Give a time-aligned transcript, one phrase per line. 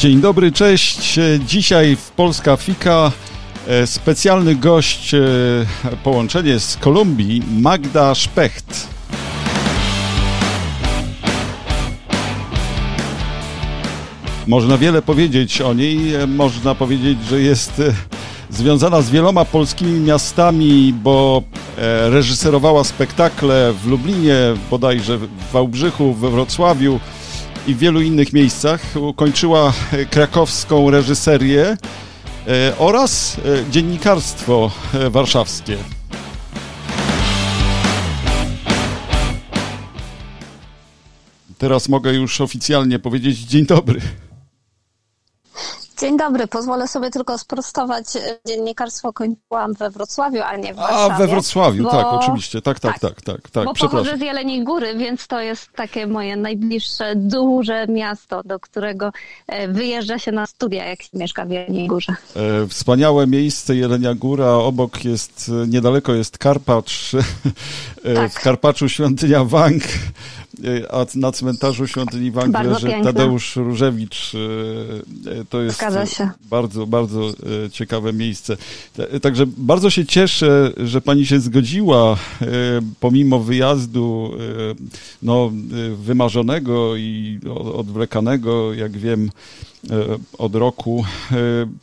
[0.00, 1.18] Dzień dobry, cześć.
[1.46, 3.12] Dzisiaj w Polska Fika
[3.66, 5.20] e, specjalny gość, e,
[6.04, 8.88] połączenie z Kolumbii, Magda Szpecht.
[14.46, 16.14] Można wiele powiedzieć o niej.
[16.14, 17.82] E, można powiedzieć, że jest
[18.50, 21.42] związana z wieloma polskimi miastami, bo
[22.10, 24.36] reżyserowała spektakle w Lublinie,
[24.70, 27.00] bodajże w Wałbrzychu, we Wrocławiu
[27.66, 28.82] i w wielu innych miejscach.
[28.96, 29.72] Ukończyła
[30.10, 31.76] krakowską reżyserię
[32.46, 35.76] e, oraz e, dziennikarstwo e, warszawskie.
[41.58, 44.00] Teraz mogę już oficjalnie powiedzieć dzień dobry.
[46.00, 48.04] Dzień dobry, pozwolę sobie tylko sprostować.
[48.46, 51.14] Dziennikarstwo kończyłam we Wrocławiu, a nie w Warszawie.
[51.14, 51.90] A, we Wrocławiu, bo...
[51.90, 52.62] tak, oczywiście.
[52.62, 53.22] Tak, tak, tak, tak.
[53.22, 53.64] tak, tak.
[53.64, 59.12] Bo pochodzę z Jeleniej Góry, więc to jest takie moje najbliższe, duże miasto, do którego
[59.46, 62.12] e, wyjeżdża się na studia, jak się mieszka w Jeleniej Górze.
[62.36, 64.50] E, wspaniałe miejsce, Jelenia Góra.
[64.50, 67.10] Obok jest, niedaleko jest Karpacz.
[68.04, 68.32] E, tak.
[68.32, 69.82] W Karpaczu świątynia Wang
[70.90, 74.32] a na cmentarzu świątyni Wang leży Tadeusz Różewicz.
[75.50, 75.84] To jest
[76.50, 77.30] bardzo, bardzo
[77.72, 78.56] ciekawe miejsce.
[79.22, 82.16] Także bardzo się cieszę, że pani się zgodziła,
[83.00, 84.30] pomimo wyjazdu
[85.22, 85.52] no,
[85.94, 87.40] wymarzonego i
[87.74, 89.69] odwlekanego, jak wiem, E,
[90.38, 91.04] od roku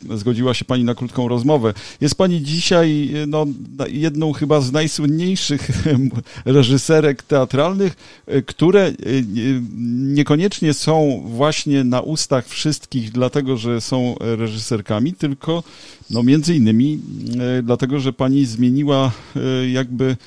[0.10, 1.74] e, zgodziła się Pani na krótką rozmowę.
[2.02, 3.46] Jest Pani dzisiaj no,
[3.88, 5.70] jedną chyba z najsłynniejszych
[6.46, 7.96] reżyserek teatralnych,
[8.28, 8.92] e, które
[9.98, 15.64] niekoniecznie są właśnie na ustach wszystkich, dlatego że są reżyserkami, tylko
[16.10, 17.00] no, między innymi
[17.64, 19.12] dlatego, że Pani zmieniła
[19.72, 20.18] jakby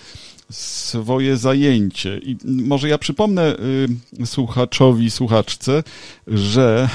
[0.51, 2.19] swoje zajęcie.
[2.19, 3.57] I może ja przypomnę
[4.21, 5.83] y, słuchaczowi, słuchaczce,
[6.27, 6.89] że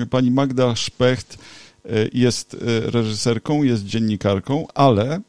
[0.00, 1.38] y, pani Magda Szpecht
[1.86, 5.20] y, jest reżyserką, jest dziennikarką, ale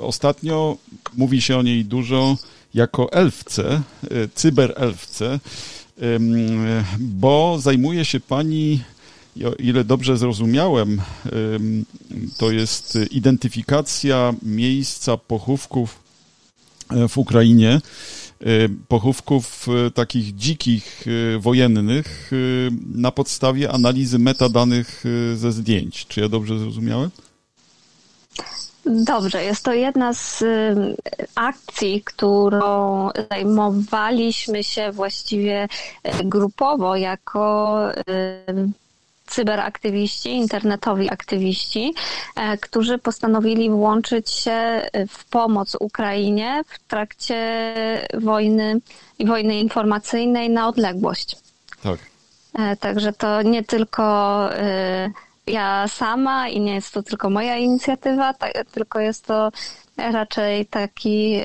[0.00, 0.76] ostatnio
[1.16, 2.36] mówi się o niej dużo
[2.74, 3.82] jako elfce,
[4.34, 5.40] cyberelfce,
[6.98, 8.80] bo zajmuje się pani
[9.44, 11.00] o ile dobrze zrozumiałem,
[12.36, 16.05] to jest identyfikacja miejsca pochówków
[17.08, 17.70] w Ukrainie
[18.40, 18.46] e,
[18.88, 21.04] pochówków e, takich dzikich,
[21.34, 22.30] e, wojennych
[22.94, 25.04] na podstawie analizy metadanych
[25.34, 26.06] ze zdjęć.
[26.06, 27.10] Czy ja dobrze zrozumiałem?
[28.86, 30.44] Dobrze, jest to jedna z
[31.34, 35.68] akcji, którą zajmowaliśmy się właściwie
[36.24, 37.78] grupowo jako
[39.26, 41.94] cyberaktywiści, internetowi aktywiści,
[42.36, 47.64] e, którzy postanowili włączyć się w pomoc Ukrainie w trakcie
[48.14, 48.80] wojny
[49.18, 51.36] i wojny informacyjnej na odległość.
[51.82, 51.98] Tak.
[52.58, 54.04] E, także to nie tylko
[54.54, 55.10] e,
[55.46, 58.34] ja sama i nie jest to tylko moja inicjatywa,
[58.72, 59.50] tylko jest to
[59.96, 61.40] raczej taki,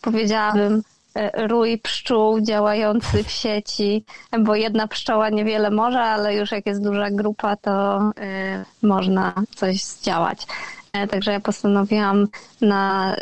[0.00, 0.99] powiedziałabym, E,
[1.34, 4.04] rój pszczół działający w sieci,
[4.40, 9.84] bo jedna pszczoła niewiele może, ale już jak jest duża grupa, to e, można coś
[9.84, 10.46] zdziałać.
[10.92, 12.26] E, także ja postanowiłam
[12.60, 13.16] na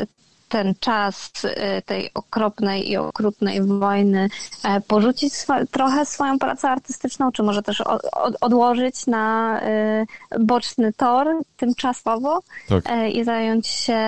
[0.49, 1.33] ten czas
[1.87, 4.29] tej okropnej i okrutnej wojny
[4.87, 5.35] porzucić
[5.71, 7.83] trochę swoją pracę artystyczną, czy może też
[8.41, 9.61] odłożyć na
[10.41, 11.27] boczny tor
[11.57, 12.85] tymczasowo tak.
[13.13, 14.01] i zająć się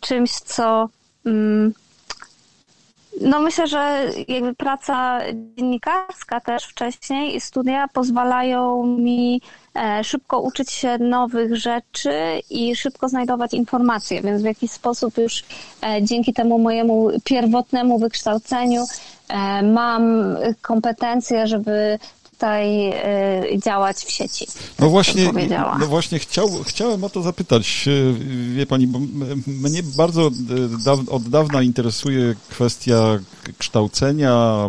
[0.00, 0.88] czymś, co
[1.26, 1.72] mm,
[3.20, 5.20] no myślę, że jakby praca
[5.56, 9.42] dziennikarska też wcześniej i studia pozwalają mi
[9.76, 12.12] e, szybko uczyć się nowych rzeczy
[12.50, 15.44] i szybko znajdować informacje, więc w jakiś sposób już
[15.82, 18.84] e, dzięki temu mojemu pierwotnemu wykształceniu
[19.28, 21.98] e, mam kompetencje, żeby
[22.38, 22.90] tutaj
[23.54, 24.46] y, działać w sieci.
[24.78, 25.32] No właśnie,
[25.80, 27.84] no właśnie chciał, chciałem o to zapytać.
[27.86, 28.14] Y,
[28.54, 28.98] wie pani, bo
[29.46, 30.30] mnie bardzo
[30.86, 33.18] y, od dawna interesuje kwestia
[33.58, 34.68] kształcenia,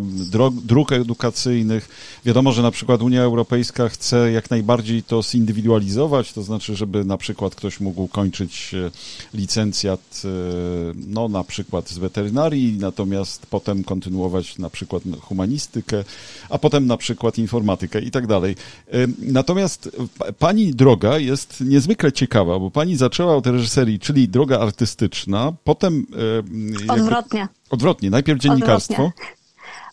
[0.63, 1.89] dróg edukacyjnych.
[2.25, 7.17] Wiadomo, że na przykład Unia Europejska chce jak najbardziej to zindywidualizować, to znaczy, żeby na
[7.17, 8.75] przykład ktoś mógł kończyć
[9.33, 10.21] licencjat,
[11.07, 16.03] no na przykład z weterynarii, natomiast potem kontynuować na przykład humanistykę,
[16.49, 18.55] a potem na przykład informatykę informatykę i tak dalej.
[19.21, 19.97] Natomiast
[20.39, 26.05] pani droga jest niezwykle ciekawa, bo pani zaczęła od reżyserii, czyli droga artystyczna, potem...
[26.87, 27.47] Odwrotnie.
[27.69, 29.03] Odwrotnie, najpierw dziennikarstwo.
[29.03, 29.39] Odwrotnie.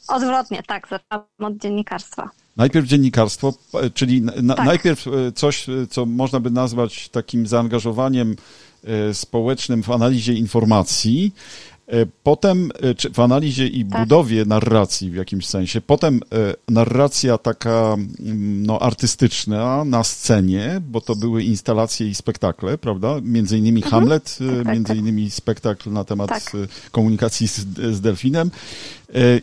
[0.16, 2.30] Odwrotnie, tak, zaczęłam od dziennikarstwa.
[2.56, 3.54] Najpierw dziennikarstwo,
[3.94, 4.66] czyli na, tak.
[4.66, 8.36] najpierw e, coś, e, co można by nazwać takim zaangażowaniem
[8.84, 11.75] e, społecznym w analizie informacji, E,
[12.22, 12.70] potem
[13.06, 14.00] e, w analizie i tak.
[14.00, 21.00] budowie narracji w jakimś sensie, potem e, narracja taka mm, no, artystyczna na scenie, bo
[21.00, 23.20] to były instalacje i spektakle, prawda?
[23.22, 23.90] Między innymi mhm.
[23.90, 24.96] Hamlet, tak, tak, między tak.
[24.96, 26.52] innymi spektakl na temat tak.
[26.90, 27.66] komunikacji z,
[27.96, 28.50] z delfinem.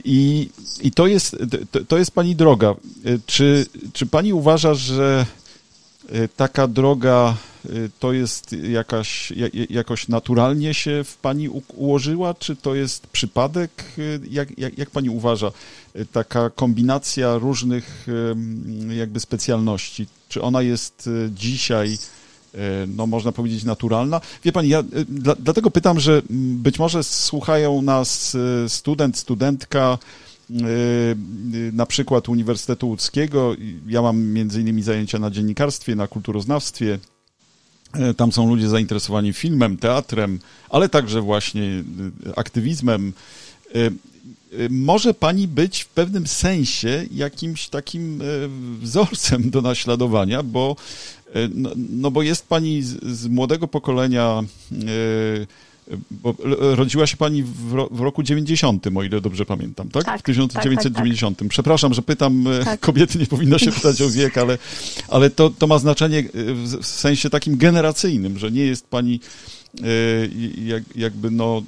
[0.06, 0.50] I,
[0.82, 1.38] i to, jest,
[1.72, 2.76] to, to jest pani droga.
[3.26, 5.26] Czy, czy pani uważa, że
[6.36, 7.38] taka droga
[7.70, 9.34] Y, to jest jakaś,
[9.70, 13.84] jakoś naturalnie się w pani ułożyła, czy to jest przypadek?
[13.98, 15.52] Y, jak, jak, jak pani uważa,
[15.96, 18.08] y, taka kombinacja różnych
[18.90, 21.98] jakby specjalności, czy ona jest dzisiaj
[22.88, 24.22] no można powiedzieć naturalna.
[24.44, 29.98] Wie pani, ja dla, dlatego pytam, że być może słuchają nas student, studentka
[31.74, 33.56] na przykład Uniwersytetu Łódzkiego.
[33.88, 37.00] Ja mam między innymi zajęcia na dziennikarstwie, na kulturoznawstwie,
[37.94, 41.84] E, tam są ludzie zainteresowani filmem, teatrem, ale także właśnie
[42.36, 43.14] aktywizmem.
[44.70, 48.22] Może pani być w pewnym sensie jakimś takim
[48.82, 50.76] wzorcem do naśladowania, bo,
[51.54, 54.44] no, no bo jest pani z, z młodego pokolenia
[56.12, 56.36] bo
[56.76, 60.04] rodziła się pani w, ro, w, roku 90, o ile dobrze pamiętam, tak?
[60.04, 61.38] tak w 1990.
[61.38, 62.80] Tak, tak, tak, Przepraszam, że pytam, e, tak.
[62.80, 64.58] kobiety nie powinno się pytać o wiek, ale,
[65.08, 66.24] ale to, to ma znaczenie e,
[66.82, 69.20] w sensie takim generacyjnym, że nie jest pani
[69.82, 69.86] e,
[70.66, 71.64] jak, jakby no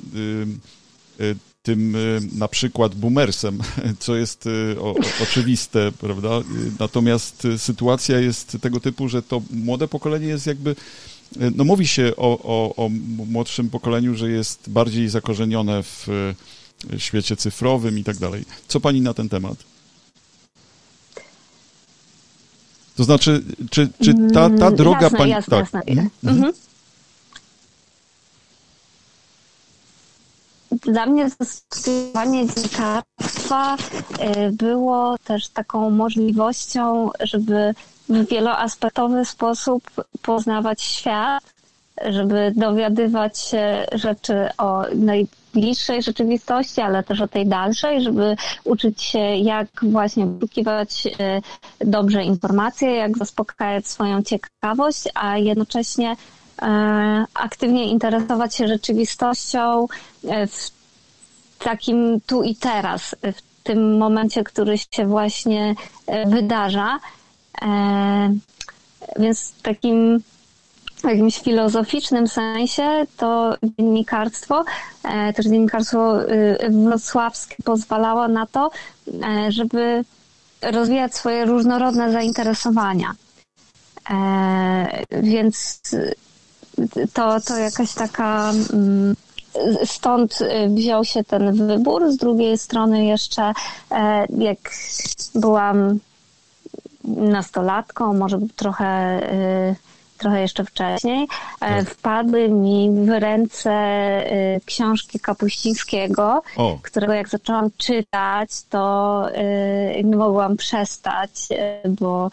[1.64, 1.98] tym
[2.36, 3.60] na przykład boomersem,
[4.00, 4.46] co jest
[4.80, 6.30] o, oczywiste, prawda?
[6.80, 10.76] Natomiast sytuacja jest tego typu, że to młode pokolenie jest jakby
[11.56, 12.90] no mówi się o, o, o
[13.30, 16.08] młodszym pokoleniu, że jest bardziej zakorzenione w
[16.98, 18.46] świecie cyfrowym i tak dalej.
[18.68, 19.58] Co pani na ten temat?
[22.96, 25.32] To znaczy, czy, czy ta, ta mm, droga jasne, pani.
[25.32, 25.74] Jasne, tak.
[25.74, 25.82] jasne.
[25.88, 26.10] Mhm.
[26.24, 26.54] mhm.
[30.82, 37.74] Dla mnie zastosowanie dziennikarstwa y, było też taką możliwością, żeby
[38.10, 39.84] w wieloaspektowy sposób
[40.22, 41.44] poznawać świat,
[42.06, 49.20] żeby dowiadywać się rzeczy o najbliższej rzeczywistości, ale też o tej dalszej, żeby uczyć się,
[49.20, 51.42] jak właśnie poszukiwać e,
[51.80, 56.16] dobrze informacje, jak zaspokajać swoją ciekawość, a jednocześnie
[56.62, 59.88] e, aktywnie interesować się rzeczywistością
[60.28, 60.72] e, w
[61.60, 65.76] takim tu i teraz, w tym momencie, który się właśnie
[66.26, 67.00] wydarza.
[67.62, 68.36] E,
[69.20, 70.20] więc w takim
[71.04, 74.64] jakimś filozoficznym sensie to dziennikarstwo,
[75.04, 78.72] e, też dziennikarstwo y, wrocławskie pozwalało na to,
[79.08, 80.04] e, żeby
[80.62, 83.16] rozwijać swoje różnorodne zainteresowania.
[85.12, 85.82] Więc
[87.14, 89.16] to, to jakaś taka mm,
[89.86, 92.12] stąd wziął się ten wybór.
[92.12, 93.54] Z drugiej strony jeszcze
[94.38, 94.58] jak
[95.36, 96.00] byłam
[97.08, 99.20] nastolatką, może trochę,
[99.72, 99.76] y,
[100.18, 101.28] trochę jeszcze wcześniej, e,
[101.60, 101.90] tak.
[101.90, 103.72] wpadły mi w ręce
[104.32, 106.78] y, książki Kapuścińskiego, o.
[106.82, 109.26] którego jak zaczęłam czytać, to
[110.00, 111.30] y, nie mogłam przestać,
[111.90, 112.30] bo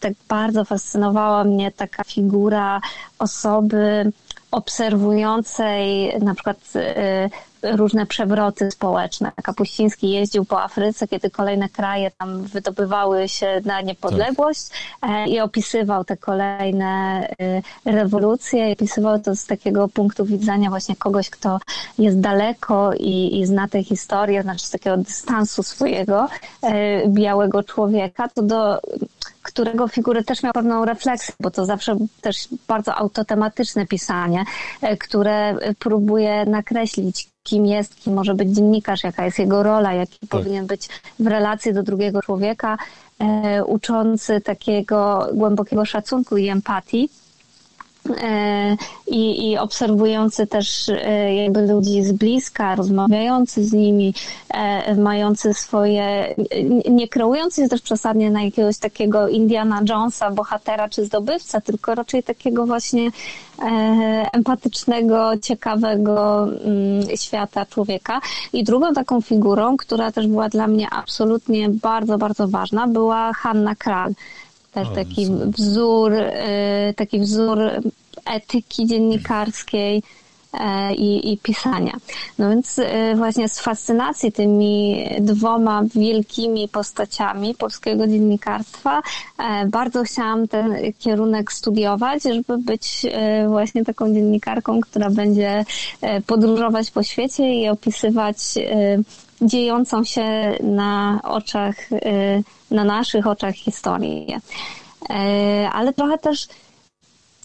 [0.00, 2.80] tak bardzo fascynowała mnie taka figura
[3.18, 4.12] osoby
[4.50, 6.58] obserwującej na przykład
[7.62, 9.32] różne przewroty społeczne.
[9.42, 14.68] Kapuściński jeździł po Afryce, kiedy kolejne kraje tam wydobywały się na niepodległość
[15.00, 15.28] tak.
[15.28, 17.24] i opisywał te kolejne
[17.86, 18.72] y, rewolucje.
[18.72, 21.58] Opisywał to z takiego punktu widzenia właśnie kogoś, kto
[21.98, 26.28] jest daleko i, i zna tę historię, znaczy z takiego dystansu swojego
[26.64, 26.68] y,
[27.08, 28.80] białego człowieka, to do
[29.42, 34.44] którego figury też miał pewną refleksję, bo to zawsze też bardzo autotematyczne pisanie,
[34.98, 40.30] które próbuje nakreślić, kim jest, kim może być dziennikarz, jaka jest jego rola, jaki tak.
[40.30, 42.78] powinien być w relacji do drugiego człowieka,
[43.18, 47.08] e, uczący takiego głębokiego szacunku i empatii.
[48.22, 48.76] E,
[49.06, 54.14] i, i obserwujący też e, jakby ludzi z bliska, rozmawiający z nimi,
[54.48, 56.34] e, mający swoje,
[56.90, 62.22] nie kreujący się też przesadnie na jakiegoś takiego Indiana Jonesa, bohatera czy zdobywca, tylko raczej
[62.22, 63.10] takiego właśnie
[64.32, 68.20] empatycznego, ciekawego mm, świata człowieka.
[68.52, 73.74] I drugą taką figurą, która też była dla mnie absolutnie bardzo, bardzo ważna, była Hanna
[73.74, 74.12] Kral
[74.72, 76.12] też taki wzór,
[76.96, 77.58] taki wzór
[78.24, 80.02] etyki dziennikarskiej,
[80.96, 81.92] i, i pisania.
[82.38, 82.80] No więc
[83.16, 89.02] właśnie z fascynacji tymi dwoma wielkimi postaciami polskiego dziennikarstwa
[89.66, 93.06] bardzo chciałam ten kierunek studiować, żeby być
[93.48, 95.64] właśnie taką dziennikarką, która będzie
[96.26, 98.36] podróżować po świecie i opisywać
[99.42, 104.40] dziejącą się na oczach, y, na naszych oczach historię.
[105.10, 106.48] Y, ale trochę też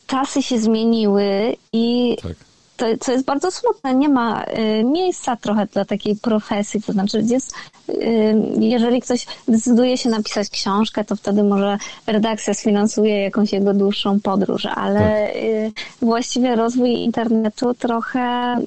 [0.07, 2.31] czasy się zmieniły i tak.
[2.77, 7.23] to, co jest bardzo smutne, nie ma y, miejsca trochę dla takiej profesji, to znaczy
[7.25, 7.53] jest,
[8.59, 11.77] jeżeli ktoś decyduje się napisać książkę, to wtedy może
[12.07, 15.29] redakcja sfinansuje jakąś jego dłuższą podróż, ale
[15.73, 15.85] tak.
[16.01, 18.57] właściwie rozwój internetu trochę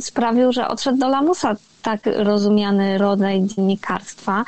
[0.00, 4.44] sprawił, że odszedł do lamusa tak rozumiany rodzaj dziennikarstwa.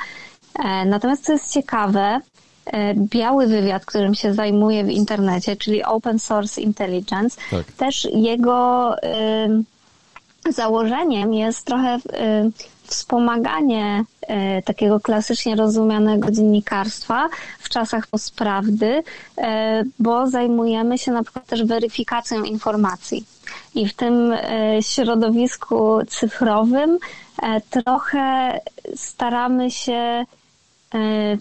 [0.65, 2.21] E, natomiast co jest ciekawe,
[2.67, 7.73] e, biały wywiad, którym się zajmuję w internecie, czyli Open Source Intelligence, tak.
[7.73, 12.01] też jego y, założeniem jest trochę y,
[12.85, 19.03] wspomaganie y, takiego klasycznie rozumianego dziennikarstwa w czasach postprawdy,
[19.99, 23.25] bo zajmujemy się na przykład też weryfikacją informacji.
[23.75, 26.99] I w tym e, środowisku cyfrowym
[27.43, 28.61] e, trochę
[28.97, 30.25] staramy się e,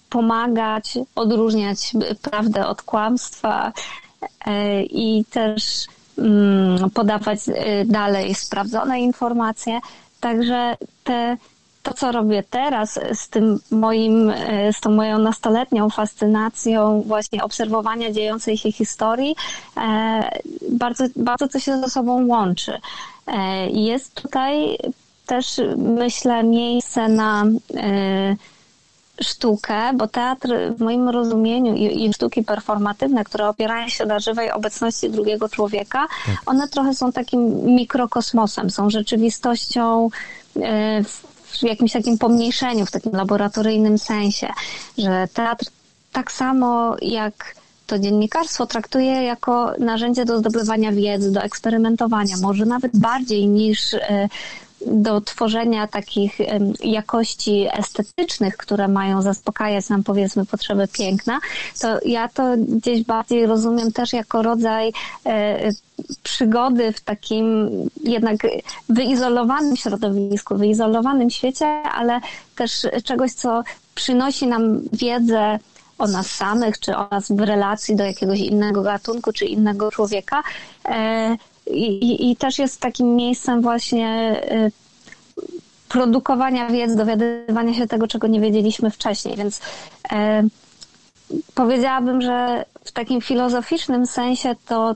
[0.09, 3.73] pomagać, odróżniać prawdę od kłamstwa
[4.89, 5.85] i też
[6.17, 7.39] mm, podawać
[7.85, 9.79] dalej sprawdzone informacje.
[10.19, 11.37] Także te
[11.83, 18.11] to, co robię teraz z tym moim, e, z tą moją nastoletnią fascynacją właśnie obserwowania
[18.11, 19.35] dziejącej się historii,
[19.77, 20.39] e,
[20.71, 22.79] bardzo, bardzo to się ze sobą łączy.
[23.27, 24.77] E, jest tutaj
[25.25, 27.45] też, myślę, miejsce na
[29.21, 34.51] sztukę, bo teatr w moim rozumieniu i, i, sztuki performatywne, które opierają się na żywej
[34.51, 36.35] obecności drugiego człowieka, tak.
[36.45, 40.09] one trochę są takim mikrokosmosem, są rzeczywistością
[41.03, 44.47] w w jakimś takim pomniejszeniu, w takim laboratoryjnym sensie,
[44.97, 45.65] że teatr
[46.11, 47.55] tak samo jak
[47.87, 54.29] to dziennikarstwo traktuje jako narzędzie do zdobywania wiedzy, do eksperymentowania, może nawet bardziej niż e,
[54.85, 56.37] do tworzenia takich
[56.83, 61.39] jakości estetycznych, które mają zaspokajać nam powiedzmy potrzeby piękna,
[61.81, 64.91] to ja to gdzieś bardziej rozumiem też jako rodzaj
[65.25, 65.71] e,
[66.23, 67.69] przygody w takim
[68.03, 68.37] jednak
[68.89, 72.19] wyizolowanym środowisku, wyizolowanym świecie, ale
[72.55, 72.71] też
[73.03, 73.63] czegoś, co
[73.95, 75.59] przynosi nam wiedzę
[75.97, 80.43] o nas samych, czy o nas w relacji do jakiegoś innego gatunku, czy innego człowieka.
[81.69, 84.71] I, i też jest takim miejscem właśnie y,
[85.89, 89.35] produkowania wiedzy, dowiadywania się tego, czego nie wiedzieliśmy wcześniej.
[89.35, 89.61] Więc
[90.11, 90.43] e,
[91.55, 94.95] powiedziałabym, że w takim filozoficznym sensie to,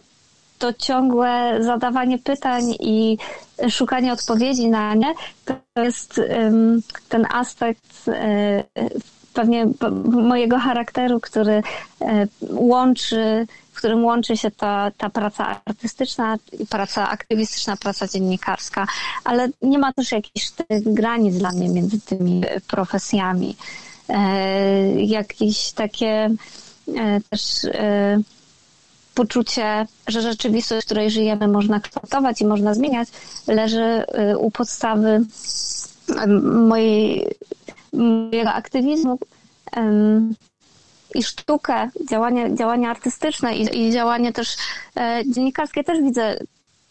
[0.60, 3.18] to ciągłe zadawanie pytań i
[3.70, 5.14] szukanie odpowiedzi na nie
[5.46, 6.22] to jest
[7.10, 8.64] ten aspekt e,
[9.34, 9.68] pewnie
[10.06, 11.64] mojego charakteru, który
[12.02, 13.48] e, łączy,
[13.84, 18.88] którym łączy się ta, ta praca artystyczna i praca aktywistyczna, praca dziennikarska,
[19.24, 20.52] ale nie ma też jakichś
[20.86, 23.56] granic dla mnie między tymi profesjami.
[24.10, 26.30] E, jakieś takie
[26.98, 27.42] e, też
[29.16, 33.10] poczucie, że rzeczywistość, w której żyjemy, można kształtować i można zmieniać,
[33.48, 34.04] leży
[34.38, 35.26] u podstawy
[36.54, 37.28] mojej
[37.94, 39.20] mojego aktywizmu
[41.16, 44.56] i sztukę, działanie, działanie artystyczne i, i działanie też
[44.98, 46.38] e, dziennikarskie też widzę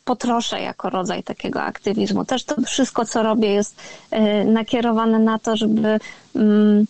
[0.04, 2.24] potroszę jako rodzaj takiego aktywizmu.
[2.24, 3.76] Też to wszystko, co robię, jest
[4.10, 5.98] e, nakierowane na to, żeby,
[6.36, 6.86] mm,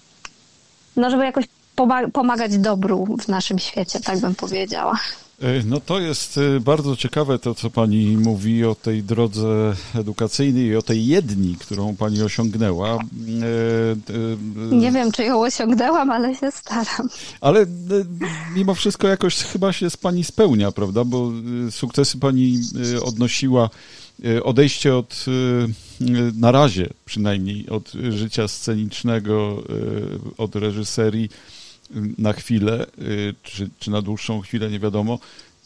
[0.97, 1.45] no, żeby jakoś
[2.13, 4.99] pomagać dobru w naszym świecie, tak bym powiedziała.
[5.43, 10.65] E, no to jest e, bardzo ciekawe to, co pani mówi o tej drodze edukacyjnej
[10.67, 12.95] i o tej jedni, którą pani osiągnęła.
[12.95, 12.99] E,
[14.77, 17.09] Nie wiem, czy ją osiągnęłam, ale się staram.
[17.41, 17.67] Ale
[18.55, 21.05] mimo wszystko jakoś chyba się z pani spełnia, prawda?
[21.05, 21.33] Bo
[21.71, 22.61] sukcesy pani
[23.03, 23.71] odnosiła
[24.43, 25.25] odejście od,
[26.37, 29.63] na razie przynajmniej, od życia scenicznego,
[30.39, 31.29] od reżyserii
[32.19, 35.19] na chwilę, y, czy, czy na dłuższą chwilę, nie wiadomo,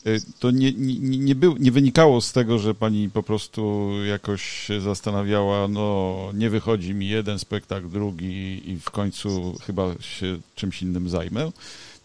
[0.07, 4.43] y, to nie, nie, nie, był, nie wynikało z tego, że pani po prostu jakoś
[4.43, 10.83] się zastanawiała, no nie wychodzi mi jeden spektakl, drugi i w końcu chyba się czymś
[10.83, 11.53] innym zajmę,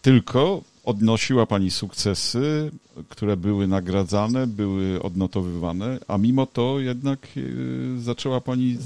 [0.02, 2.70] tylko odnosiła pani sukcesy,
[3.08, 8.78] które były nagradzane, były odnotowywane, a mimo to jednak y, zaczęła pani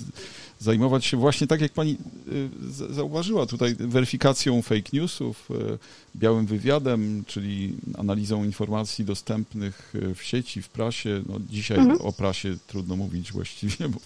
[0.60, 1.96] zajmować się właśnie tak, jak pani
[2.28, 5.78] y, zauważyła tutaj, weryfikacją fake newsów, y,
[6.16, 11.22] białym wywiadem, czyli analizą informacji dostępnych y, w sieci, w prasie.
[11.28, 12.00] No, dzisiaj mhm.
[12.00, 13.88] o prasie trudno mówić właściwie.
[13.88, 13.98] Bo,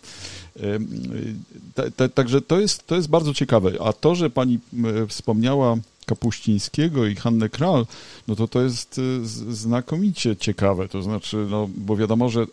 [2.14, 3.72] także to jest, to jest bardzo ciekawe.
[3.84, 4.58] A to, że pani
[5.08, 5.76] wspomniała
[6.10, 7.86] Kapuścińskiego i Hannę Kral,
[8.28, 9.00] no to to jest
[9.50, 10.88] znakomicie ciekawe.
[10.88, 12.46] To znaczy, no, bo wiadomo, że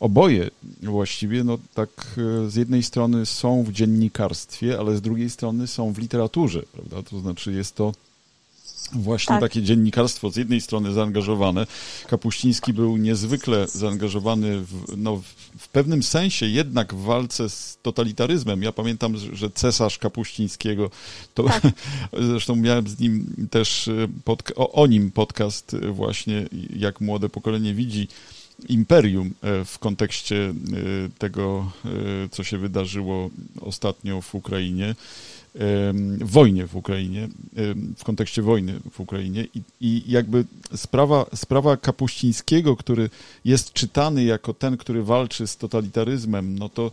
[0.00, 0.50] oboje
[0.82, 5.92] właściwie, no tak e, z jednej strony są w dziennikarstwie, ale z drugiej strony są
[5.92, 7.10] w literaturze, prawda?
[7.10, 7.92] To znaczy jest to
[8.92, 9.40] właśnie tak.
[9.40, 11.66] takie dziennikarstwo z jednej strony zaangażowane.
[12.08, 15.22] Kapuściński był niezwykle zaangażowany w, no,
[15.58, 18.62] w pewnym sensie jednak w walce z totalitaryzmem.
[18.62, 20.90] Ja pamiętam, że cesarz Kapuścińskiego,
[21.34, 21.62] to tak.
[22.30, 27.74] zresztą miałem z nim też e, pod, o, o nim podcast właśnie, jak młode pokolenie
[27.74, 28.08] widzi
[28.68, 30.52] imperium e, w kontekście e,
[31.18, 31.88] tego, e,
[32.28, 34.94] co się wydarzyło ostatnio w Ukrainie,
[35.54, 37.28] w wojnie w Ukrainie,
[37.96, 40.44] w kontekście wojny w Ukrainie i, i jakby
[40.76, 43.10] sprawa, sprawa Kapuścińskiego, który
[43.44, 46.90] jest czytany jako ten, który walczy z totalitaryzmem, no to,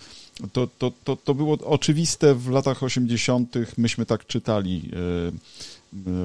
[0.53, 4.91] to, to, to, to było oczywiste w latach 80., myśmy tak czytali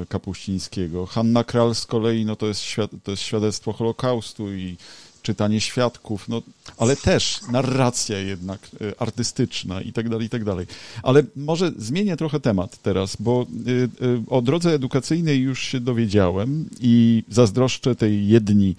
[0.09, 1.07] Kapuścińskiego.
[1.07, 2.63] Hanna Kral z kolei, no to jest,
[3.03, 4.77] to jest świadectwo Holokaustu i
[5.25, 6.43] czytanie świadków, no,
[6.79, 10.67] ale też narracja jednak e, artystyczna i tak dalej, i tak dalej.
[11.03, 16.69] Ale może zmienię trochę temat teraz, bo e, e, o drodze edukacyjnej już się dowiedziałem
[16.81, 18.77] i zazdroszczę tej jedni,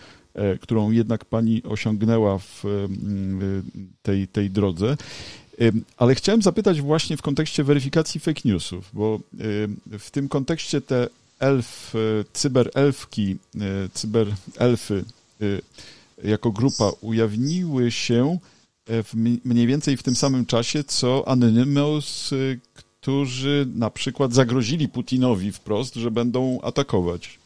[0.61, 2.63] którą jednak pani osiągnęła w
[4.03, 4.97] tej, tej drodze.
[5.97, 9.19] Ale chciałem zapytać właśnie w kontekście weryfikacji fake newsów, bo
[9.99, 11.07] w tym kontekście te
[11.39, 11.93] elf,
[12.33, 13.37] cyberelfki,
[13.93, 15.05] cyberelfy
[16.23, 18.39] jako grupa ujawniły się
[18.85, 19.13] e, w
[19.45, 22.35] mniej więcej w tym samym czasie, co Anonymous, e,
[22.73, 27.39] którzy na przykład zagrozili Putinowi wprost, że będą atakować.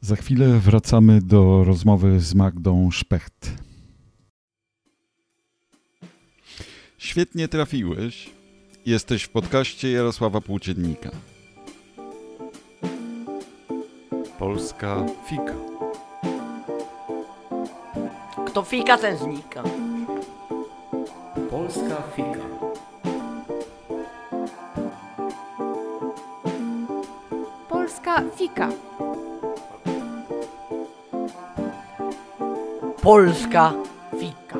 [0.00, 3.52] Za chwilę wracamy do rozmowy z Magdą Szpecht.
[6.98, 8.30] Świetnie trafiłeś.
[8.86, 11.10] Jesteś w podcaście Jarosława Płóciennika.
[14.38, 15.76] Polska Fika
[18.56, 19.62] to fika, ten znika.
[21.50, 22.46] Polska fika.
[27.68, 28.68] Polska fika.
[33.02, 33.72] Polska
[34.20, 34.58] fika.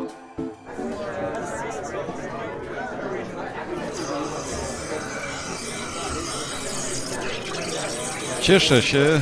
[8.41, 9.21] Cieszę się,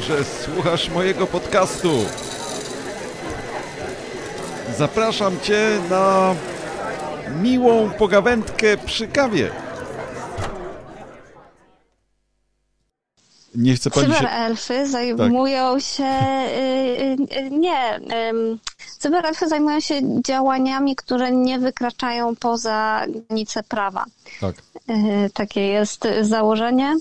[0.00, 2.04] że słuchasz mojego podcastu.
[4.78, 6.34] Zapraszam Cię na
[7.42, 9.50] miłą pogawędkę przy kawie.
[13.54, 14.86] Nie chcę pani Cyberelfy się...
[14.86, 15.82] zajmują tak.
[15.82, 16.04] się...
[16.04, 18.00] Y, y, y, nie.
[18.98, 24.04] Cyberelfy zajmują się działaniami, które nie wykraczają poza granice prawa.
[24.40, 24.56] Tak.
[25.34, 26.96] Takie jest założenie.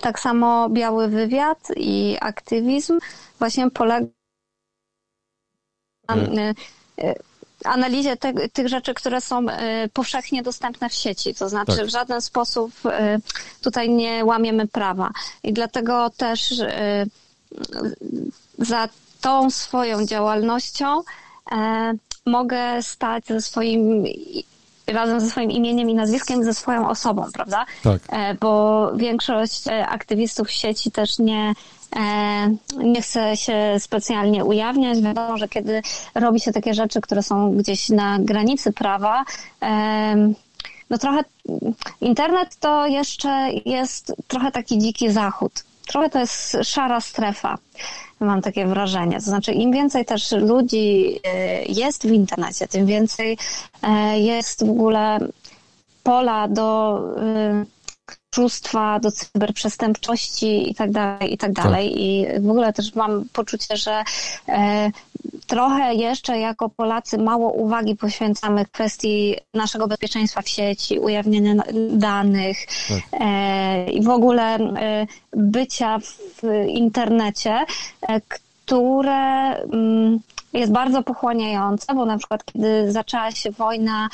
[0.00, 2.98] Tak samo biały wywiad i aktywizm
[3.38, 4.06] właśnie polega
[6.14, 6.38] Hmm.
[6.38, 6.54] Y,
[7.04, 7.14] y,
[7.64, 9.52] analizie te, tych rzeczy, które są y,
[9.92, 11.34] powszechnie dostępne w sieci.
[11.34, 11.86] To znaczy tak.
[11.86, 12.72] w żaden sposób
[13.60, 15.10] tutaj nie łamiemy prawa.
[15.42, 16.54] I dlatego też
[18.58, 18.88] za
[19.20, 21.02] tą swoją działalnością
[22.26, 24.04] mogę stać ze swoim
[24.86, 27.66] razem ze swoim imieniem i nazwiskiem, ze swoją osobą, prawda?
[27.82, 28.00] Tak.
[28.40, 31.54] Bo większość aktywistów w sieci też nie E,
[32.78, 35.00] nie chcę się specjalnie ujawniać.
[35.00, 35.82] Wiadomo, że kiedy
[36.14, 39.24] robi się takie rzeczy, które są gdzieś na granicy prawa,
[39.62, 40.32] e,
[40.90, 41.24] no trochę
[42.00, 45.52] internet to jeszcze jest trochę taki dziki zachód.
[45.86, 47.58] Trochę to jest szara strefa,
[48.20, 49.16] mam takie wrażenie.
[49.16, 53.38] To znaczy, im więcej też ludzi e, jest w internecie, tym więcej
[54.14, 55.18] jest w ogóle
[56.02, 56.98] pola do
[58.32, 61.90] oszustwa, do cyberprzestępczości i tak dalej, i tak dalej.
[61.90, 61.98] Tak.
[62.00, 64.04] I w ogóle też mam poczucie, że
[64.48, 64.90] e,
[65.46, 71.54] trochę jeszcze jako Polacy mało uwagi poświęcamy kwestii naszego bezpieczeństwa w sieci, ujawnienia
[71.90, 72.56] danych
[72.88, 73.20] tak.
[73.20, 77.64] e, i w ogóle e, bycia w internecie,
[78.28, 80.18] które mm,
[80.52, 84.08] jest bardzo pochłaniające, bo na przykład kiedy zaczęła się wojna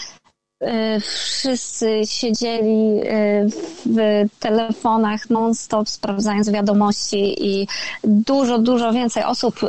[1.01, 3.49] wszyscy siedzieli y,
[3.87, 7.69] w telefonach non-stop, sprawdzając wiadomości i
[8.05, 9.69] dużo, dużo więcej osób, y,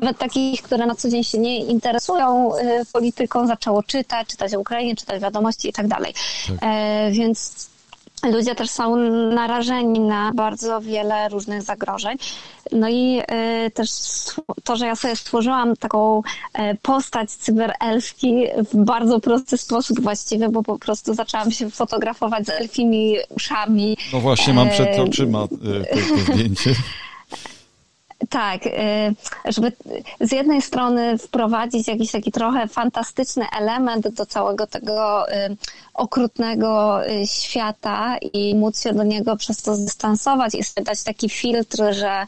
[0.00, 2.50] nawet takich, które na co dzień się nie interesują
[2.92, 6.14] polityką, zaczęło czytać, czytać o Ukrainie, czytać wiadomości i tak dalej.
[6.48, 6.58] Tak.
[6.62, 7.68] E, więc
[8.32, 8.96] ludzie też są
[9.34, 12.18] narażeni na bardzo wiele różnych zagrożeń.
[12.72, 13.20] No i
[13.66, 13.88] y, też
[14.64, 16.22] to, że ja sobie stworzyłam taką
[16.54, 22.50] e, postać cyberelfki w bardzo prosty sposób właściwie, bo po prostu zaczęłam się fotografować z
[22.50, 23.96] elfimi uszami.
[24.12, 26.74] No właśnie, mam przed oczyma e, to, to zdjęcie.
[28.30, 28.70] Tak, y,
[29.44, 29.72] żeby
[30.20, 35.56] z jednej strony wprowadzić jakiś taki trochę fantastyczny element do całego tego y,
[35.94, 41.78] okrutnego y, świata i móc się do niego przez to zdystansować i dać taki filtr,
[41.90, 42.26] że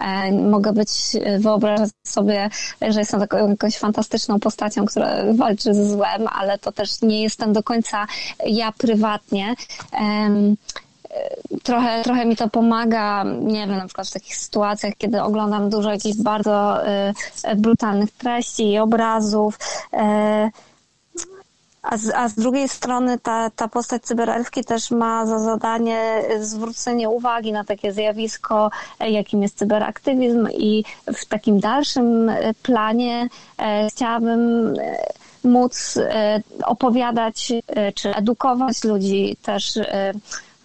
[0.00, 0.90] e, mogę być,
[1.38, 7.02] wyobrażać sobie, że jestem taką jakąś fantastyczną postacią, która walczy ze złem, ale to też
[7.02, 8.06] nie jestem do końca
[8.46, 9.54] ja prywatnie
[11.62, 15.90] trochę, trochę mi to pomaga, nie wiem, na przykład w takich sytuacjach, kiedy oglądam dużo
[15.90, 19.58] jakichś bardzo y, brutalnych treści i obrazów.
[19.94, 19.98] Y,
[21.82, 27.08] a z, a z drugiej strony ta, ta postać cyberelfki też ma za zadanie zwrócenie
[27.08, 32.30] uwagi na takie zjawisko, jakim jest cyberaktywizm i w takim dalszym
[32.62, 34.96] planie e, chciałabym e,
[35.44, 37.52] móc e, opowiadać
[37.94, 39.78] czy edukować ludzi też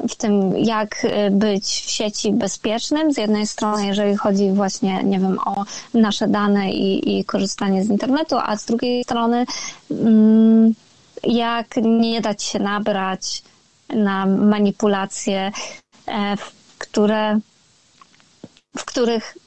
[0.09, 3.13] w tym, jak y, być w sieci bezpiecznym.
[3.13, 7.89] Z jednej strony, jeżeli chodzi właśnie, nie wiem, o nasze dane i, i korzystanie z
[7.89, 9.45] internetu, a z drugiej strony,
[9.91, 10.73] mm,
[11.23, 13.43] jak nie dać się nabrać
[13.89, 15.51] na manipulacje,
[16.07, 16.35] e,
[16.77, 17.39] które,
[18.77, 19.37] w których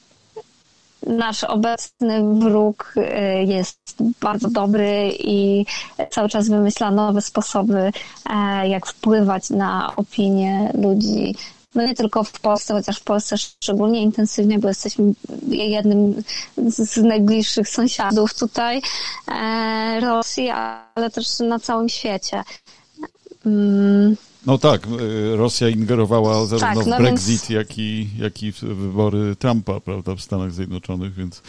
[1.07, 3.79] nasz obecny wróg y, jest
[4.21, 5.65] bardzo dobry i
[6.11, 7.91] cały czas wymyśla nowe sposoby,
[8.29, 11.35] e, jak wpływać na opinię ludzi.
[11.75, 15.13] No nie tylko w Polsce, chociaż w Polsce szczególnie intensywnie, bo jesteśmy
[15.47, 16.23] jednym
[16.57, 18.81] z najbliższych sąsiadów tutaj
[19.27, 22.43] e, Rosji, ale też na całym świecie.
[24.47, 27.49] No tak, y, Rosja ingerowała zarówno tak, no w Brexit, więc...
[27.49, 31.41] jak, i, jak i w wybory Trumpa, prawda, w Stanach Zjednoczonych, więc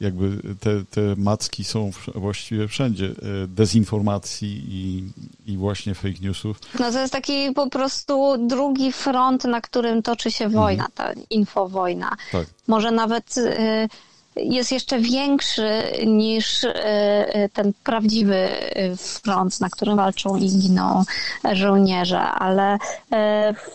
[0.00, 3.06] jakby te, te macki są właściwie wszędzie.
[3.06, 5.04] E, dezinformacji i,
[5.52, 6.58] i właśnie fake newsów.
[6.80, 11.16] No to jest taki po prostu drugi front, na którym toczy się wojna, mhm.
[11.16, 12.16] ta infowojna.
[12.32, 12.46] Tak.
[12.66, 13.36] Może nawet...
[13.36, 13.88] Y
[14.36, 21.04] jest jeszcze większy niż e, e, ten prawdziwy e, front, na którym walczą i giną
[21.52, 22.78] żołnierze, ale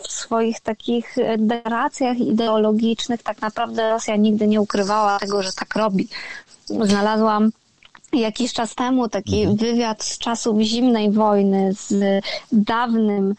[0.03, 6.07] w swoich takich deklaracjach ideologicznych tak naprawdę Rosja nigdy nie ukrywała tego, że tak robi.
[6.65, 7.51] Znalazłam
[8.13, 9.57] jakiś czas temu taki mhm.
[9.57, 13.35] wywiad z czasów zimnej wojny z dawnym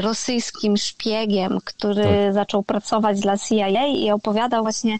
[0.00, 2.34] rosyjskim szpiegiem, który tak.
[2.34, 4.98] zaczął pracować dla CIA i opowiadał właśnie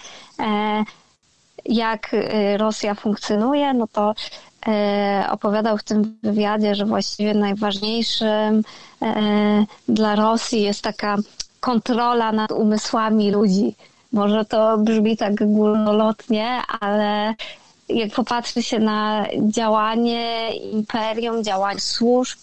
[1.66, 4.14] jak y, Rosja funkcjonuje, no to
[4.68, 8.64] y, opowiadał w tym wywiadzie, że właściwie najważniejszym y,
[9.88, 11.16] dla Rosji jest taka
[11.60, 13.74] kontrola nad umysłami ludzi.
[14.12, 17.34] Może to brzmi tak górnolotnie, ale
[17.88, 22.38] jak popatrzy się na działanie imperium, działanie służb,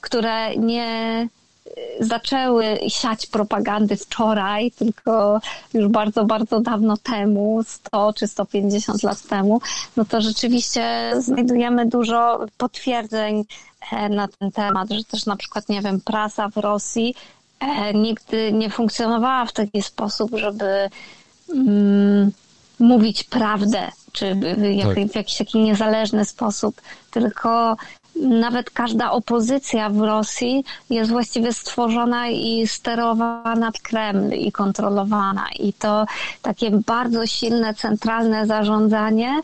[0.00, 1.28] które nie
[2.00, 5.40] zaczęły siać propagandy wczoraj, tylko
[5.74, 9.60] już bardzo, bardzo dawno temu, 100 czy 150 lat temu,
[9.96, 13.44] no to rzeczywiście znajdujemy dużo potwierdzeń
[13.92, 17.14] e, na ten temat, że też na przykład, nie wiem, prasa w Rosji
[17.60, 20.88] e, nigdy nie funkcjonowała w taki sposób, żeby
[21.54, 22.32] mm,
[22.78, 24.40] mówić prawdę, czy w,
[24.82, 25.12] tak.
[25.12, 27.76] w jakiś taki niezależny sposób, tylko
[28.16, 35.46] nawet każda opozycja w Rosji jest właściwie stworzona i sterowana Kreml i kontrolowana.
[35.58, 36.06] I to
[36.42, 39.40] takie bardzo silne, centralne zarządzanie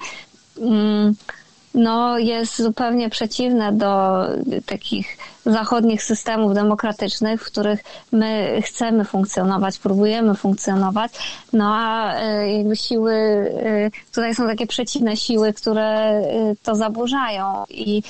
[0.60, 1.14] mm,
[1.74, 4.22] no, jest zupełnie przeciwne do
[4.66, 7.80] takich zachodnich systemów demokratycznych, w których
[8.12, 11.12] my chcemy funkcjonować, próbujemy funkcjonować,
[11.52, 16.22] no a e, jakby siły, e, tutaj są takie przeciwne siły, które e,
[16.62, 18.02] to zaburzają i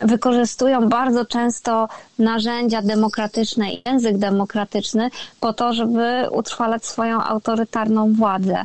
[0.00, 8.64] wykorzystują bardzo często narzędzia demokratyczne i język demokratyczny po to, żeby utrwalać swoją autorytarną władzę.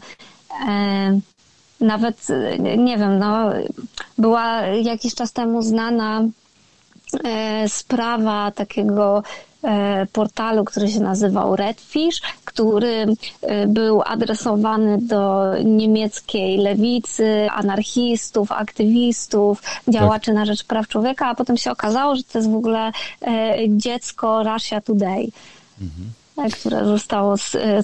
[0.69, 1.19] E,
[1.81, 2.27] nawet,
[2.77, 3.49] nie wiem, no,
[4.17, 6.23] była jakiś czas temu znana
[7.23, 9.23] e, sprawa takiego
[10.12, 13.06] portalu, który się nazywał Redfish, który
[13.67, 20.36] był adresowany do niemieckiej lewicy, anarchistów, aktywistów, działaczy tak.
[20.36, 22.91] na rzecz praw człowieka, a potem się okazało, że to jest w ogóle
[23.69, 25.28] dziecko Russia Today.
[25.82, 26.20] Mhm
[26.53, 27.35] które zostało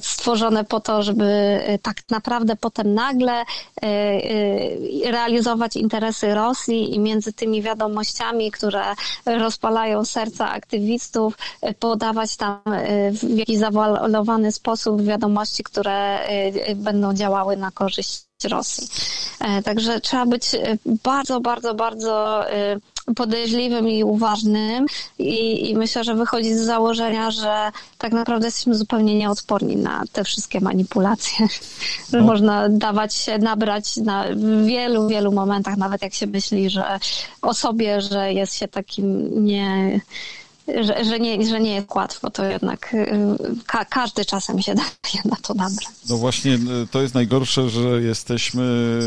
[0.02, 3.46] stworzone po to, żeby e, tak naprawdę potem nagle e,
[3.84, 8.84] e, realizować interesy Rosji i między tymi wiadomościami, które
[9.26, 11.38] rozpalają serca aktywistów,
[11.80, 12.60] podawać tam
[13.12, 16.20] w jakiś zawalowany sposób wiadomości, które
[16.76, 18.88] będą działały na korzyść Rosji.
[19.66, 20.52] Także trzeba być
[20.86, 22.44] bardzo, bardzo, bardzo
[23.16, 24.86] podejrzliwym i uważnym
[25.20, 30.24] i, i myślę, że wychodzi z założenia, że tak naprawdę jesteśmy zupełnie nieodporni na te
[30.24, 31.48] wszystkie manipulacje.
[32.14, 32.24] No.
[32.24, 34.26] można dawać się nabrać na
[34.66, 37.00] wielu, wielu momentach, nawet jak się myśli, że
[37.42, 40.02] o sobie, że jest się takim nie
[40.68, 43.08] że, że, nie, że nie jest łatwo, to jednak y,
[43.66, 45.88] ka każdy czasem się daje na to nabrać.
[46.10, 49.00] No właśnie, y, to jest najgorsze, że jesteśmy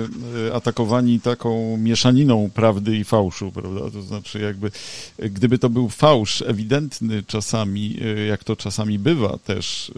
[0.48, 3.80] y, atakowani taką mieszaniną prawdy i fałszu, prawda?
[3.90, 4.70] To znaczy jakby,
[5.18, 7.96] gdyby to był fałsz ewidentny czasami,
[8.28, 9.92] jak to czasami bywa też,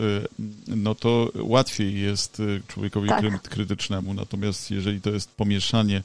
[0.66, 3.42] no to łatwiej jest człowiekowi tak.
[3.42, 4.14] krytycznemu.
[4.14, 6.02] Natomiast jeżeli to jest pomieszanie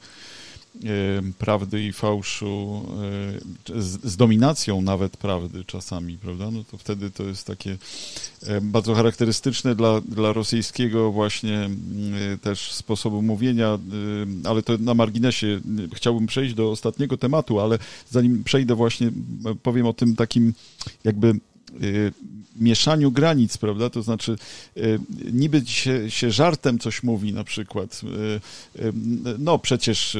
[1.38, 2.86] prawdy i fałszu,
[3.76, 6.50] z, z, dominacją nawet prawdy czasami, prawda?
[6.50, 7.78] No to wtedy to jest takie
[8.62, 11.70] bardzo charakterystyczne dla, dla rosyjskiego właśnie
[12.42, 13.78] też sposobu mówienia,
[14.44, 15.60] ale to na marginesie.
[15.94, 17.78] Chciałbym przejść do ostatniego tematu, ale
[18.10, 19.10] zanim przejdę właśnie,
[19.62, 20.54] powiem o tym takim
[21.04, 21.40] jakby Y,
[22.60, 23.90] mieszaniu granic, prawda?
[23.90, 24.38] To znaczy,
[24.76, 25.00] y,
[25.32, 28.00] niby się, się żartem coś mówi na przykład.
[28.78, 28.92] Y,
[29.38, 30.16] no przecież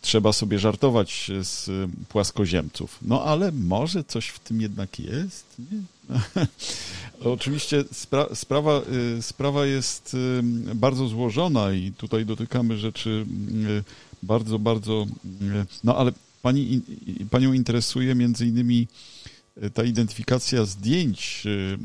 [0.00, 1.70] trzeba sobie żartować z
[2.08, 2.98] płaskoziemców.
[3.02, 5.78] No ale może coś w tym jednak jest, nie?
[7.24, 8.82] Oczywiście spra sprawa,
[9.20, 10.16] sprawa jest
[10.74, 13.26] bardzo złożona i tutaj dotykamy rzeczy
[14.22, 15.06] bardzo, bardzo.
[15.84, 16.80] No ale pani,
[17.30, 18.86] panią interesuje między innymi
[19.74, 21.78] ta identyfikacja zdjęć, y, y,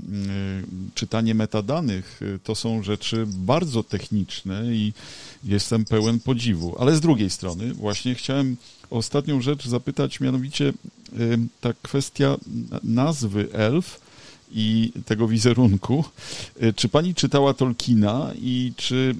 [0.95, 4.93] czytanie metadanych, y, to są rzeczy bardzo techniczne i
[5.43, 6.75] jestem pełen podziwu.
[6.79, 8.57] Ale z drugiej strony, właśnie chciałem
[8.89, 10.73] ostatnią rzecz zapytać, mianowicie
[11.62, 12.38] ta kwestia
[12.83, 14.01] nazwy elf
[14.51, 16.03] i tego wizerunku.
[16.75, 19.15] Czy pani czytała Tolkiena i czy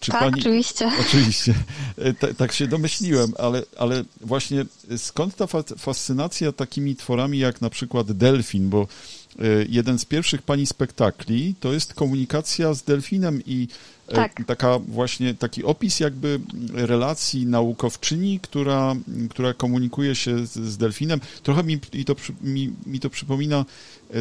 [0.00, 0.40] czy tak, pani...
[0.40, 0.90] oczywiście.
[1.06, 1.54] Oczywiście.
[1.98, 4.64] E, tak się domyśliłem, ale, ale właśnie
[4.96, 5.46] skąd ta
[5.78, 11.72] fascynacja takimi tworami jak na przykład delfin, bo e, jeden z pierwszych pani spektakli to
[11.72, 13.68] jest komunikacja z delfinem i
[14.14, 14.42] tak.
[14.46, 16.40] taka właśnie taki opis jakby
[16.72, 18.96] relacji naukowczyni, która,
[19.30, 21.20] która komunikuje się z, z delfinem.
[21.42, 23.64] Trochę mi, i to, mi, mi to przypomina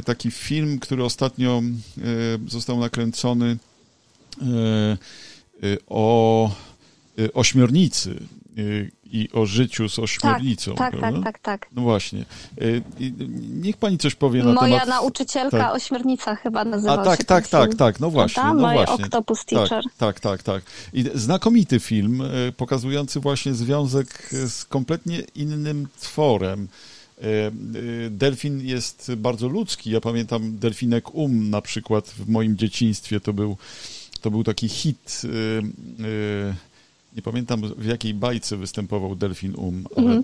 [0.06, 1.62] taki film, który ostatnio
[2.48, 3.58] został nakręcony
[4.42, 4.98] Y,
[5.88, 6.52] o
[7.20, 8.20] y, ośmiornicy
[8.58, 10.76] y, i o życiu z ośmiornicą.
[10.76, 12.26] Tak, tak, tak, tak, tak, No właśnie.
[13.50, 14.90] Niech pani coś powie na Moja temat...
[14.90, 15.76] nauczycielka tak.
[15.76, 18.44] ośmiornica chyba nazywała A tak, się tak, tak, tak, no właśnie.
[18.44, 19.06] No właśnie.
[19.06, 19.84] Octopus tak, Teacher.
[19.98, 20.64] Tak, tak, tak.
[20.94, 22.24] I znakomity film,
[22.58, 26.68] pokazujący właśnie związek z kompletnie innym tworem.
[28.10, 29.92] Delfin jest bardzo ludzki.
[29.92, 33.58] Ja pamiętam delfinek Um na przykład w moim dzieciństwie to był
[34.20, 35.22] to był taki hit.
[35.24, 35.28] Y,
[36.04, 36.54] y,
[37.16, 40.24] nie pamiętam w jakiej bajce występował Delfin Um, ale mm.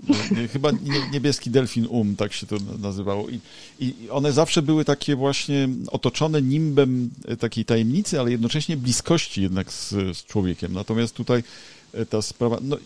[0.52, 0.70] chyba
[1.12, 3.28] niebieski Delfin Um, tak się to nazywało.
[3.28, 3.40] I,
[3.80, 9.90] I one zawsze były takie właśnie otoczone nimbem takiej tajemnicy, ale jednocześnie bliskości jednak z,
[9.90, 10.72] z człowiekiem.
[10.72, 11.42] Natomiast tutaj
[11.92, 12.76] e, ta sprawa, no,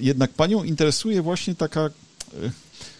[0.00, 1.90] jednak panią interesuje właśnie taka e,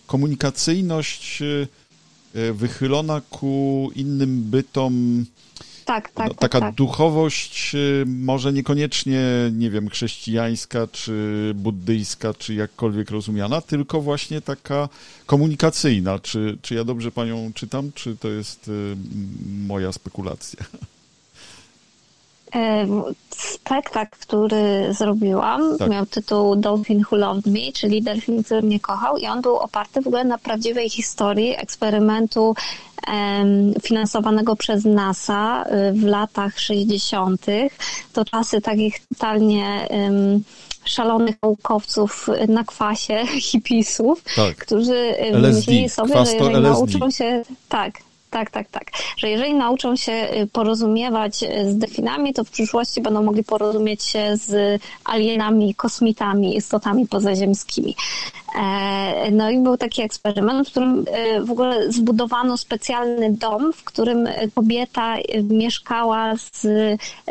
[0.06, 5.26] komunikacyjność e, wychylona ku innym bytom,
[5.90, 6.28] tak, tak.
[6.28, 6.74] No, tak, taka tak.
[6.74, 9.22] duchowość, y, może niekoniecznie,
[9.52, 14.88] nie wiem, chrześcijańska, czy buddyjska, czy jakkolwiek rozumiana, tylko właśnie taka
[15.26, 16.18] komunikacyjna.
[16.18, 18.96] Czy, czy ja dobrze panią czytam, czy to jest y,
[19.66, 20.64] moja spekulacja?
[23.30, 25.90] Spektakl, który zrobiłam, tak.
[25.90, 30.00] miał tytuł Dolphin Who Loved Me, czyli delfin, który mnie kochał i on był oparty
[30.02, 32.54] w ogóle na prawdziwej historii eksperymentu
[33.82, 37.46] finansowanego przez NASA y, w latach 60.
[38.12, 39.88] To czasy takich totalnie
[40.84, 44.56] szalonych naukowców na kwasie, hipisów, tak.
[44.56, 47.92] którzy LSD, myśleli sobie, że jeżeli nauczą się, tak,
[48.30, 48.84] Tak, tak, tak.
[49.16, 54.04] Że jeżeli nauczą się y, porozumiewać y, z delfinami, to w przyszłości będą mogli porozumieć
[54.04, 57.94] się z alienami, kosmitami, istotami pozaziemskimi.
[58.58, 63.84] E, no i był taki eksperyment, w którym y, w ogóle zbudowano specjalny dom, w
[63.84, 66.66] którym kobieta mieszkała z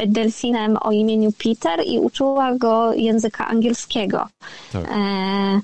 [0.08, 4.28] delfinem o imieniu Peter i uczyła go języka angielskiego.
[4.72, 4.86] Tak.
[4.92, 5.62] E,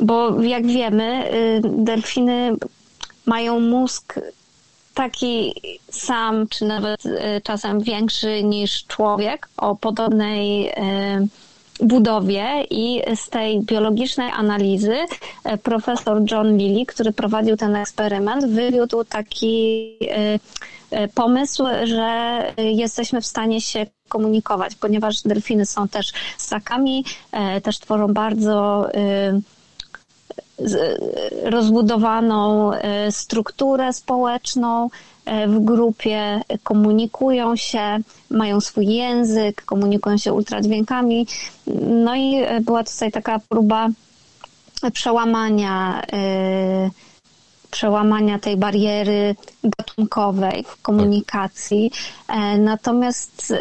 [0.00, 1.30] bo jak wiemy,
[1.62, 2.56] delfiny
[3.28, 4.14] mają mózg
[4.94, 5.54] taki
[5.90, 11.26] sam, czy nawet e, czasem większy niż człowiek o podobnej e,
[11.80, 14.96] budowie i z tej biologicznej analizy
[15.44, 19.92] e, profesor John Lilly, który prowadził ten eksperyment, wywiódł taki
[21.14, 27.04] pomysł, że jesteśmy w stanie się komunikować, ponieważ delfiny są też ssakami,
[27.62, 28.86] też tworzą bardzo
[31.42, 34.90] rozbudowaną e, strukturę społeczną
[35.24, 37.98] e, w grupie, komunikują się,
[38.30, 41.26] mają swój język, komunikują się ultradźwiękami.
[41.88, 43.88] No i e, była tutaj taka próba
[44.92, 46.02] przełamania
[47.70, 51.90] przełamania tej bariery gatunkowej w komunikacji.
[52.58, 53.54] Natomiast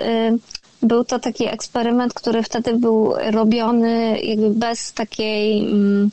[0.81, 6.11] był to taki eksperyment, który wtedy był robiony jakby bez takiej mm,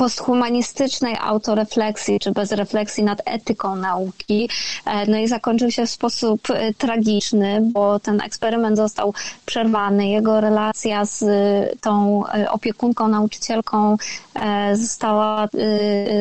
[0.00, 4.48] posthumanistycznej autorefleksji, czy bez refleksji nad etyką nauki.
[4.86, 9.14] E, no i zakończył się w sposób e, tragiczny, bo ten eksperyment został
[9.46, 10.08] przerwany.
[10.08, 13.96] Jego relacja z e, tą opiekunką, nauczycielką
[14.74, 15.48] została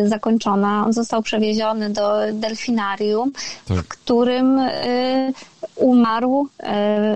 [0.06, 0.86] zakończona.
[0.86, 3.32] On został przewieziony do delfinarium,
[3.68, 3.78] tak.
[3.78, 4.62] w którym
[5.76, 6.48] umarł,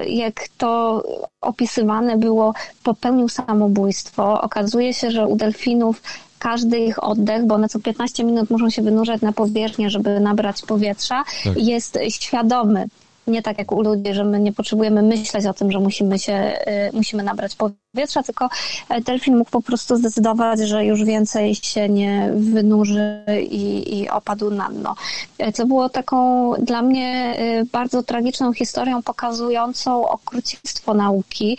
[0.08, 1.04] jak to
[1.42, 4.42] opisywane było, popełnił samobójstwo.
[4.42, 6.02] Okazuje się, że u delfinów
[6.44, 10.62] każdy ich oddech, bo one co 15 minut muszą się wynurzać na powierzchnię, żeby nabrać
[10.62, 11.58] powietrza, tak.
[11.58, 12.86] jest świadomy.
[13.28, 16.54] Nie tak jak u ludzi, że my nie potrzebujemy myśleć o tym, że musimy się,
[16.94, 18.50] y, musimy nabrać powietrza, tylko
[18.90, 24.52] e, delfin mógł po prostu zdecydować, że już więcej się nie wynurzy i, i opadł
[24.52, 24.96] na dno.
[25.38, 31.58] E, co było taką dla mnie y, bardzo tragiczną historią pokazującą okrucieństwo nauki.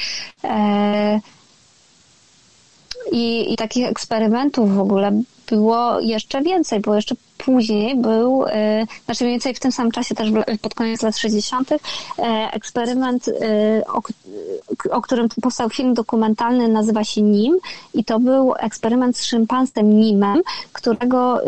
[3.12, 8.86] E, i, I takich eksperymentów w ogóle było jeszcze więcej, bo jeszcze później był, e,
[9.04, 10.28] znaczy mniej więcej w tym samym czasie, też
[10.60, 11.78] pod koniec lat 60., e,
[12.52, 13.32] eksperyment, e,
[13.86, 14.00] o,
[14.90, 17.58] o, którym powstał film dokumentalny, nazywa się NIM
[17.94, 21.40] i to był eksperyment z szympansem Nimem, którego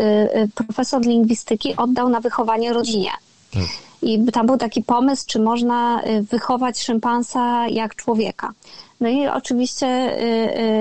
[0.54, 3.10] profesor lingwistyki oddał na wychowanie rodzinie.
[3.52, 3.62] Tak.
[4.06, 8.52] I tam był taki pomysł, czy można wychować szympansa jak człowieka.
[9.00, 10.22] No i oczywiście y,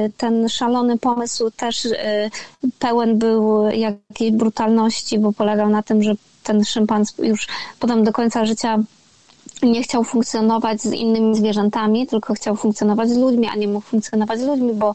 [0.05, 1.95] y, ten szalony pomysł też y,
[2.79, 7.47] pełen był jakiejś brutalności, bo polegał na tym, że ten szympans już
[7.79, 8.79] potem do końca życia
[9.63, 14.39] nie chciał funkcjonować z innymi zwierzętami, tylko chciał funkcjonować z ludźmi, a nie mógł funkcjonować
[14.39, 14.93] z ludźmi, bo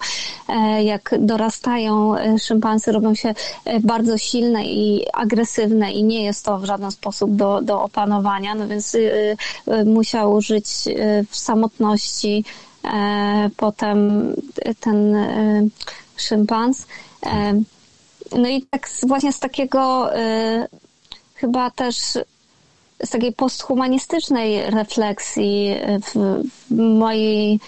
[0.49, 6.45] e, jak dorastają e, szympansy, robią się e, bardzo silne i agresywne i nie jest
[6.45, 8.97] to w żaden sposób do, do opanowania, no więc
[9.85, 10.67] musiał żyć
[11.31, 12.45] w samotności,
[13.57, 14.33] potem
[14.81, 15.17] ten
[16.17, 16.87] szympans.
[18.33, 20.11] No i tak właśnie z takiego
[21.35, 21.97] chyba też
[23.05, 27.61] z takiej posthumanistycznej refleksji w, w mojej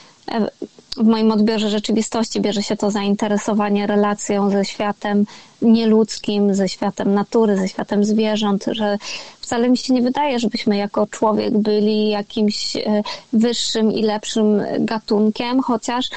[0.97, 5.27] w moim odbiorze rzeczywistości bierze się to zainteresowanie relacją ze światem
[5.63, 8.99] nieludzkim, ze światem natury, ze światem zwierząt, że
[9.41, 15.63] wcale mi się nie wydaje, żebyśmy jako człowiek byli jakimś e, wyższym i lepszym gatunkiem,
[15.63, 16.11] chociaż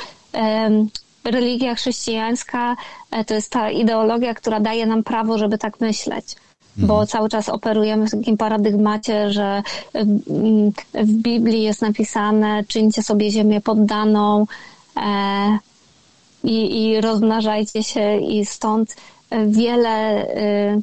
[1.24, 2.76] religia chrześcijańska
[3.12, 6.36] e, to jest ta ideologia, która daje nam prawo, żeby tak myśleć
[6.78, 7.08] bo mhm.
[7.08, 9.64] cały czas operujemy w takim paradygmacie, że
[10.94, 14.46] w Biblii jest napisane czyńcie sobie ziemię poddaną
[14.98, 15.58] e,
[16.44, 18.96] i, i rozmnażajcie się i stąd
[19.48, 20.82] wiele y,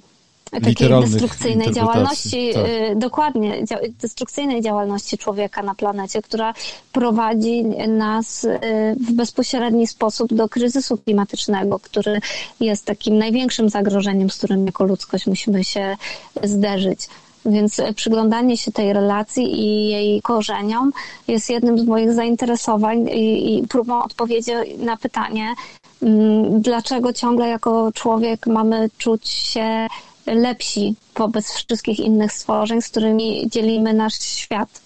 [0.61, 2.67] takiej destrukcyjnej działalności, tak.
[2.67, 3.65] Y, dokładnie,
[4.01, 6.55] destrukcyjnej działalności człowieka na planecie, która
[6.93, 8.59] prowadzi nas y,
[9.01, 12.21] w bezpośredni sposób do kryzysu klimatycznego, który
[12.61, 15.97] jest takim największym zagrożeniem, z którym jako ludzkość musimy się
[16.43, 17.09] zderzyć.
[17.47, 20.93] Więc przyglądanie się tej relacji i jej korzeniom
[21.29, 25.55] jest jednym z moich zainteresowań i, i próbą odpowiedzi na pytanie,
[26.03, 29.87] mm, dlaczego ciągle jako człowiek mamy czuć się
[30.27, 34.81] lepsi wobec wszystkich innych stworzeń, z którymi dzielimy nasz świat.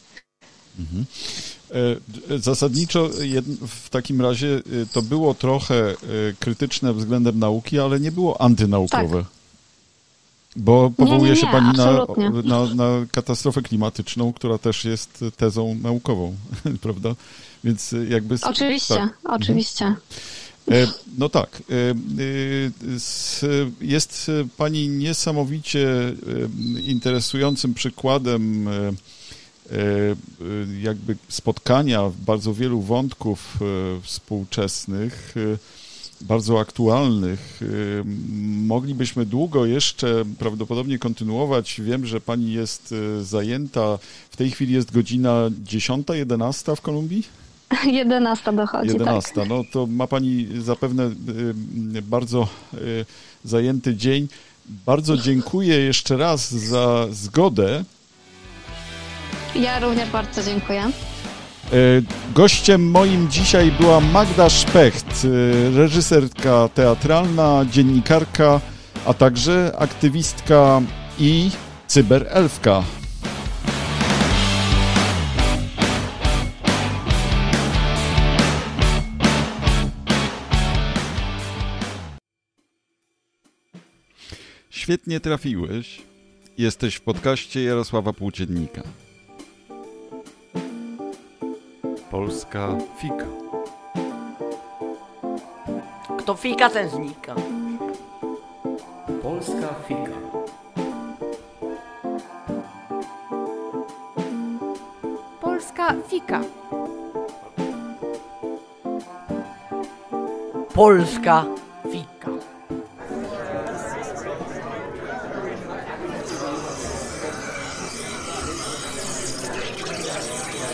[0.79, 1.05] Mhm.
[2.31, 3.11] E, zasadniczo
[3.68, 5.94] w takim razie e, to było trochę e,
[6.40, 9.18] krytyczne względem nauki, ale nie było antynaukowe.
[9.18, 9.37] Tak.
[10.57, 12.07] Bo powołuje nie, nie, się pani na,
[12.44, 16.35] na, na, katastrofę klimatyczną, która też jest tezą naukową,
[16.83, 17.14] prawda?
[17.64, 18.37] Więc jakby.
[18.42, 19.18] Oczywiście, tak.
[19.25, 19.85] oczywiście.
[19.85, 19.96] E,
[21.18, 21.62] no tak.
[21.70, 21.94] E, e,
[23.81, 25.88] jest pani niesamowicie
[26.84, 28.68] interesującym przykładem
[30.82, 33.59] jakby spotkania bardzo wielu wątków
[34.03, 35.34] współczesnych
[36.20, 37.61] bardzo aktualnych.
[38.66, 41.80] Moglibyśmy długo jeszcze prawdopodobnie kontynuować.
[41.80, 43.99] Wiem, że pani jest zajęta.
[44.30, 47.45] W tej chwili jest godzina 10, 11 w Kolumbii?
[47.84, 48.88] 11 dochodzi.
[48.92, 49.32] 11.
[49.34, 49.48] Tak.
[49.48, 51.10] No to ma pani zapewne
[52.02, 52.48] bardzo
[53.44, 54.28] zajęty dzień.
[54.86, 57.84] Bardzo dziękuję jeszcze raz za zgodę.
[59.54, 60.82] Ja również bardzo dziękuję.
[60.82, 60.92] E,
[62.34, 65.26] gościem moim dzisiaj była Magda Szpecht,
[65.74, 68.60] reżyserka teatralna, dziennikarka,
[69.06, 70.82] a także aktywistka
[71.18, 71.50] i
[71.86, 72.82] cyberelfka.
[84.77, 86.03] Świetnie trafiłeś.
[86.59, 88.83] Jesteś w podcaście Jarosława Płóciennika.
[92.11, 93.27] Polska fika.
[96.18, 97.35] Kto fika, ten znika.
[99.22, 100.16] Polska fika.
[105.41, 106.41] Polska fika.
[110.74, 111.45] Polska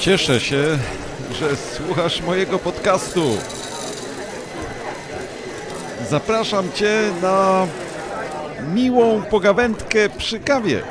[0.02, 0.78] Cieszę się,
[1.32, 3.36] że słuchasz mojego podcastu.
[6.10, 7.66] Zapraszam Cię na
[8.74, 10.82] miłą pogawędkę przy kawie.